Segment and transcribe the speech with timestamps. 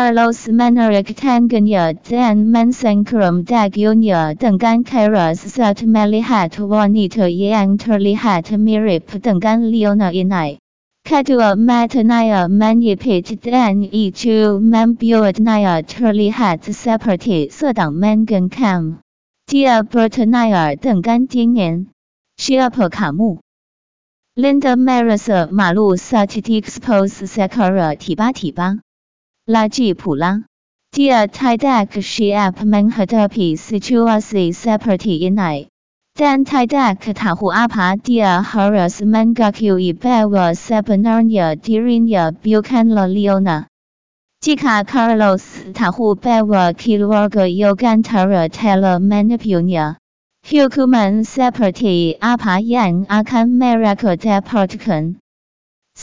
[0.00, 1.92] Carlos m a n r i c u e t a n g n y
[2.08, 4.34] Dan m a n s e n k r u m Dagunya d n g
[4.36, 10.58] 等干 Carlos Zatmelihat wanita y 沃尼特伊安特里 hat Mirip dengan Liona 以 i
[11.04, 14.10] k a d u a m a t a n y a Manipet Dan i
[14.10, 20.32] t u Mambuat 内特里 hat Separati 色党 Manankam，Dia g b e r t a n
[20.32, 21.88] y a d 等干丁年
[22.40, 23.36] ，Shiup kamu?
[24.36, 27.26] l i n d a Marisa Malu s a t i x p o s
[27.26, 28.78] s e k a r a Tiba Tiba
[29.50, 30.44] 拉吉普拉，
[30.94, 35.66] 牠太大，是阿曼和土耳其土耳其的分界线。
[36.14, 43.66] 但太大，塔胡阿帕，牠还是曼加丘与贝瓦塞本尼亚、迪林尼亚、布坎纳、利奥纳、
[44.38, 49.96] 基卡卡洛斯、塔胡贝瓦、基鲁沃格、尤甘塔拉、泰勒曼、尼尤尼亚、
[50.48, 55.19] 休库曼、塞普提、阿帕伊恩、阿坎、马拉克、大波特肯。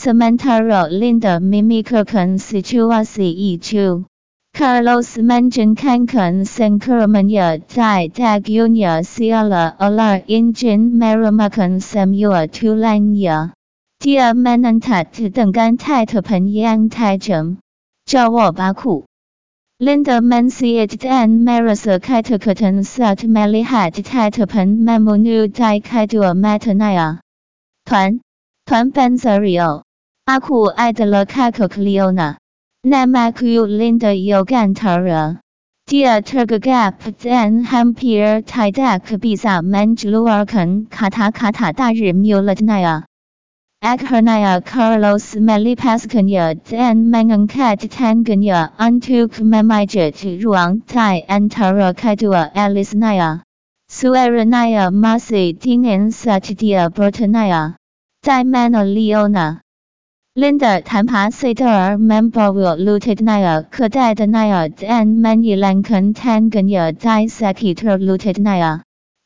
[0.00, 4.04] 斯曼塔洛林的米米克肯斯丘瓦斯伊丘，
[4.52, 13.50] 卡洛斯曼金坎肯圣克罗门日，在大吉尼亚写了阿拉因金马尔麦克恩塞缪尔图兰日，
[13.98, 15.02] 蒂亚曼南特
[15.34, 17.58] 邓甘泰特彭伊安泰城，
[18.06, 19.06] 赵沃巴库，
[19.78, 27.18] 林德曼西埃丹马尔萨开特克滕斯特马利海泰特彭曼莫纽在开图尔马特奈尔，
[27.84, 28.20] 团
[28.64, 29.82] 团班泽里奥。
[30.28, 32.36] 阿库艾德勒卡克克利欧纳，
[32.82, 35.38] 奈麦库林德尤甘特尔。
[35.86, 43.08] Dia tergagap dan hampir tidak bisa mengeluarkan kata-kata dari mulutnya.
[43.80, 50.12] Akhirnya Carlos melepaskannya dan mengangkat tangannya antuk memijat
[50.44, 53.40] ruang tai antara kedua alisnya.
[53.88, 57.80] Suaranya masih dingin saat dia bertanya.
[58.20, 59.64] Di mana Leona?
[60.38, 68.78] Linda 弹爬赛特尔 Member looted Naya 可带的 Naya and many Lankan Tanganya dissector looted Naya.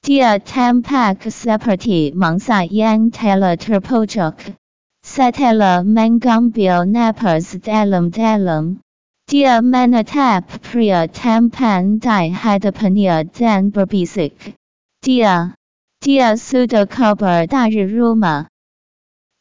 [0.02, 4.56] Dia Tampak separati mangsa yang telah terpojok.
[5.04, 8.80] Setelah mengambil napas dalam-dalam.
[9.28, 14.56] Dia menatap pria tampan di hadapannya dan berbisik.
[15.04, 15.52] Dia,
[16.00, 18.48] dia sudah kabar dari rumah.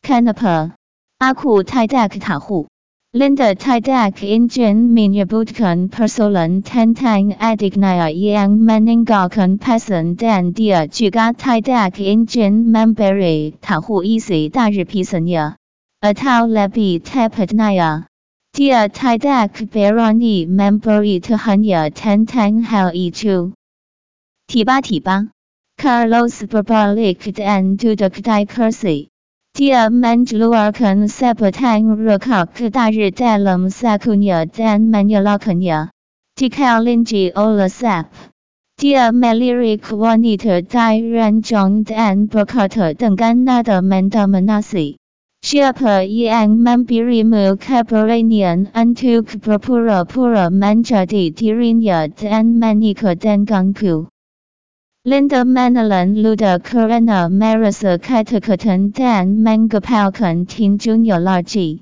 [0.04, 0.76] Kenapa?
[1.22, 2.68] 阿库泰达克塔护，
[3.12, 15.58] 林德泰达克引擎，明年布特肯、佩斯隆、坦坦、埃迪奈尔、伊昂、曼宁高、肯佩森、丹迪尔、巨咖泰达克引擎、曼伯瑞塔护伊西、大日皮森尔、
[16.00, 18.06] 阿塔拉比泰佩奈尔、
[18.52, 23.52] 迪亚泰达克、贝拉尼曼伯伊特罕尔、坦坦海尔伊丘。
[24.48, 25.28] 提巴提巴，
[25.78, 29.11] 卡洛斯·伯巴利克，丹杜德克、戴克森。
[29.58, 32.12] Dia m a n j u l a k a n s e p tang r
[32.16, 34.22] a c a k dae t e l a m s a c u n
[34.24, 35.90] a dan m a n j u l a c u n i a
[36.38, 38.06] Di kailingi ola sap
[38.80, 43.50] dia malirik wanita dai r a n j o n dan brokata deng a n
[43.56, 44.88] a d a mandamnasi.
[44.96, 44.98] a
[45.48, 47.54] s i e p a iang m a n b i r i m u
[47.66, 53.26] kapranian antuk propura pura manjadi d i r i n y a dan manik d
[53.32, 54.08] a n g gangku.
[55.04, 57.28] Linda m a n a l a n Luda k a r i n a
[57.28, 58.92] m a r i s a k a t a k a t o n
[58.92, 61.82] Dan Mangapalcan, Ting Junior, Laj, r g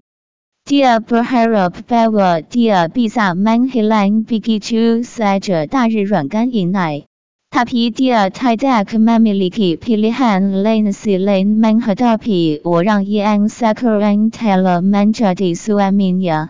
[0.66, 5.68] Dya Berharap, a y a Dya, Bisa Manghilang, Bigitu, c Saya j a r i
[5.68, 7.04] 大日软甘因奈
[7.52, 13.18] ，Tapi Dya Tidak m a m i l i k i Pilihan, Lain-lain Manghadapi, Orang y
[13.20, 14.76] a n g s a k u r a n g t e l a
[14.82, 16.50] m a n j a d i Suami n Ya。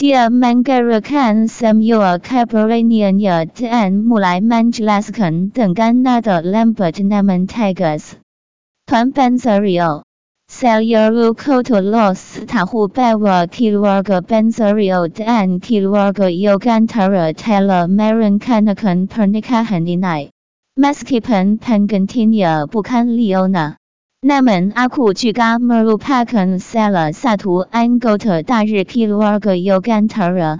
[0.00, 1.64] d e a r m a n g a r e k a n s
[1.66, 3.18] a m u e l Kapuranian
[3.52, 6.06] dan mulai m a n j i l a s k a n dengan n
[6.06, 8.14] a d a Lambert namun Tigers,
[8.86, 10.02] Tuan Benzario,
[10.48, 17.32] saya r u k o t o Los tahu bahwa Kilorga Benzario dan Kilorga Yogantera
[17.34, 20.30] telah m a r i n k a n a k a n pernikahan ini.
[20.30, 20.30] a
[20.78, 22.20] m a s k i p a n p a n g a n t
[22.20, 23.74] i n i a bukan Leona.
[24.26, 29.54] namen aku jga meru pakan sela satu anggota d a r i kiluar g a
[29.54, 30.58] Yogyakarta,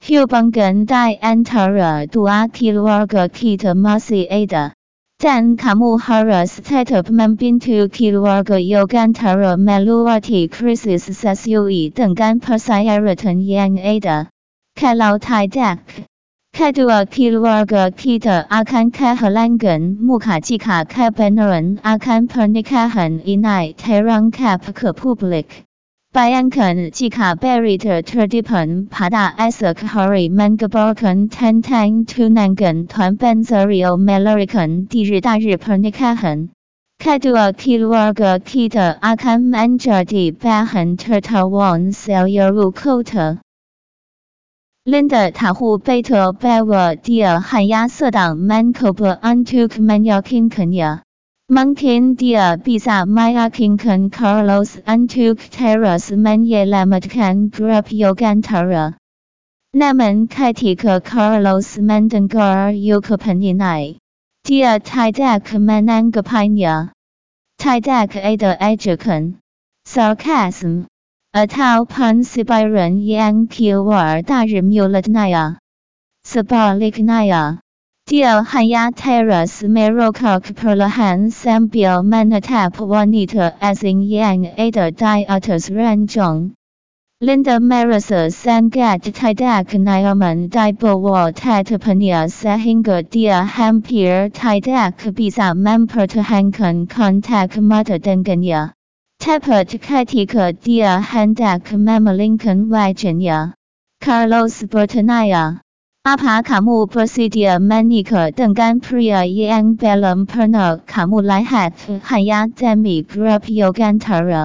[0.00, 3.46] hubungan di y o g y a a r a dua kiluar g a k
[3.50, 4.70] i t a m a s i u ada,
[5.18, 11.66] dan Kamuhara setiap membantu kiluar g a Yogyakarta meluati Krisis s e s e u
[11.68, 14.28] i dengan p e r s i a r a t a n yang ada,
[14.78, 15.82] kalau tidak.
[16.52, 18.18] k e d u a k i l u a r g a k i
[18.18, 21.06] t a akan k e h a l a n g a n Mukakika k
[21.06, 22.76] e b e n a r a n akan p e r n i k
[22.76, 25.62] a h a n ini terangkap ke publik.
[26.12, 30.46] Bayangkan jika berita terdipen pada e s a k h a r i m e
[30.48, 32.56] n g g a b r k a n tentang t u n a n
[32.56, 33.96] g a n t u a n b a n z e r i o
[33.96, 36.48] m a l a r i c a n di hari hari panikahan.
[37.00, 38.68] k e d u a k i l u a r g a k i
[38.68, 40.96] t a akan m e n j a d i b a h a n
[40.98, 43.38] tertawa selirukota.
[44.86, 51.02] Linda 塔胡贝特贝尔迪尔汉亚色党曼科普安图克曼亚金肯尼亚
[51.46, 58.94] 曼肯迪尔毕萨曼亚金肯 Carlos 安图克 Teres 曼耶拉马特肯 Grup 尤甘塔拉
[59.72, 63.96] 南门凯蒂克 Carlos 曼登格尔尤克彭尼奈
[64.42, 65.22] 迪尔泰德
[65.58, 66.92] 曼南戈潘亚
[67.58, 69.36] 泰德埃德埃杰肯
[69.86, 70.84] Sarcasm
[71.32, 75.58] 阿塔潘斯巴人伊安皮沃尔大日庙内啊，
[76.24, 77.60] 斯巴利克内啊，
[78.04, 86.54] 第二汉亚泰拉斯梅罗克普勒汉三比尔曼内塔沃内特，Asin 伊安阿达戴阿特斯任正，
[87.20, 98.70] 林德马里斯三盖泰德克内尔门戴布沃泰特彭尼亚塞辛格第二汉皮尔泰德克比萨曼普特汉肯康特马特登根尔。
[99.20, 103.52] Tapet catica dia hendak memalinkan Virginia,
[104.00, 105.60] Carlos b e r t a n a y a
[106.08, 108.68] Apakamu p r s i d i a manik a d e n g a
[108.72, 113.02] n pria yang belum pernah Kamu lihat h a n y a l a demi
[113.04, 114.42] g r u p yogantara.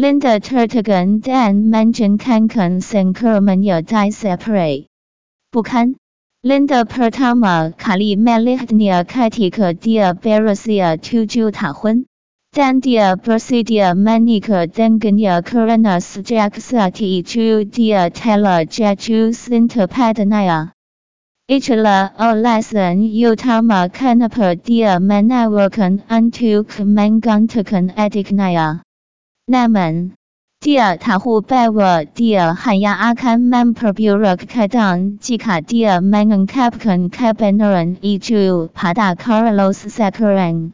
[0.00, 3.70] Linda Tortegan dan manjun kankun s e n k a r m a n y
[3.74, 4.86] a di separa.
[5.50, 5.86] Bukan.
[6.48, 11.26] Linda pertama kali melihatnya ketika dia b e r u s a a t u
[11.26, 12.06] j menikah.
[12.56, 15.26] d a n d i a Bursidia, Manica, d a n g a n i
[15.26, 20.70] a Karanas, Jacksati, c h u d i a Tela, Jetu, Sintepadnaia, r a
[21.54, 28.56] Itula, Olesan, Yutama, Kanapu, Dya, Manawakan, Antuk, Mangantakan, a d i k n a y
[28.56, 28.80] a
[29.52, 30.12] Naman,
[30.60, 34.66] d i a Tahubawa, d i a Hanya, a k a n Mampuburak, k a
[34.66, 37.84] d a n Jika, Dya, Mangankapan, k k a b a n a r a
[37.84, 39.86] n i c h u p a d a c a r l o s
[39.90, 40.70] Sakuran.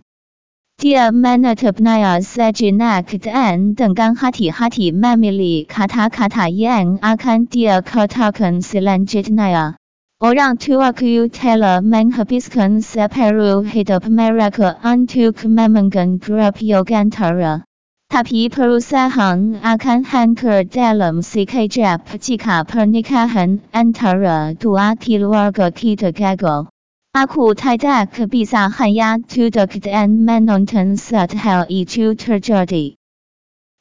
[0.82, 2.50] d e a m a n a t p n i y a s a
[2.50, 4.68] j i n a k d an d e n g a n hti a
[4.68, 7.66] hti a mamili k a t a k a t a yen akan d e
[7.68, 9.22] a k a t a k a n s i l a n j i
[9.22, 9.74] t niya.
[10.18, 13.62] Ora n g tuaku t e l e manhabiskan s e p a r u
[13.62, 17.02] hidup mereka antuk m a m a n g a n grup yo g a
[17.04, 17.62] n t a r a
[18.10, 24.50] Ta pi Peru s a h a n akan hanker dalam cikap jika pernikahan antara
[24.58, 26.71] dua tiwaga kita gagal.
[27.12, 32.96] 阿库泰达克毕萨汉亚图德克丹曼隆坦斯特海尔伊图特加迪。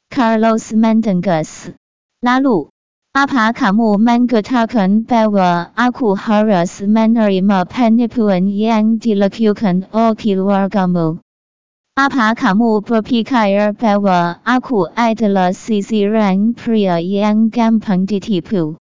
[0.09, 1.75] 卡洛斯曼登加斯
[2.19, 2.71] 拉路
[3.13, 11.17] 阿帕卡木曼格塔肯贝瓦阿库哈拉斯曼雷马潘尼普文伊安迪拉丘肯奥基瓦甘莫。
[11.95, 18.80] 阿帕卡木普皮卡尔贝瓦阿库埃德拉西西兰普亚伊安坎潘蒂提普。